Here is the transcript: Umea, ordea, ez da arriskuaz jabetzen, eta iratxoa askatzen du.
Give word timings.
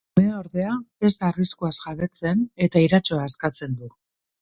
Umea, 0.19 0.37
ordea, 0.43 0.71
ez 1.09 1.11
da 1.17 1.27
arriskuaz 1.35 1.73
jabetzen, 1.85 2.43
eta 2.71 2.85
iratxoa 2.89 3.25
askatzen 3.31 3.83
du. 3.83 3.97